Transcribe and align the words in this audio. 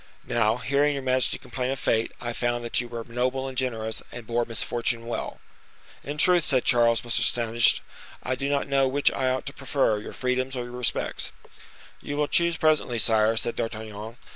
Now, 0.25 0.57
hearing 0.57 0.95
your 0.95 1.03
majesty 1.03 1.37
complain 1.37 1.69
of 1.69 1.77
fate, 1.77 2.11
I 2.19 2.33
found 2.33 2.65
that 2.65 2.81
you 2.81 2.87
were 2.87 3.03
noble 3.03 3.47
and 3.47 3.55
generous, 3.55 4.01
and 4.11 4.25
bore 4.25 4.45
misfortune 4.45 5.05
well." 5.05 5.39
"In 6.03 6.17
truth!" 6.17 6.43
said 6.45 6.65
Charles, 6.65 7.03
much 7.03 7.19
astonished, 7.19 7.83
"I 8.23 8.33
do 8.33 8.49
not 8.49 8.67
know 8.67 8.87
which 8.87 9.11
I 9.11 9.29
ought 9.29 9.45
to 9.45 9.53
prefer, 9.53 9.99
your 9.99 10.13
freedoms 10.13 10.55
or 10.55 10.63
your 10.63 10.71
respects." 10.71 11.31
"You 12.01 12.17
will 12.17 12.27
choose 12.27 12.57
presently, 12.57 12.97
sire," 12.97 13.37
said 13.37 13.55
D'Artagnan. 13.55 14.17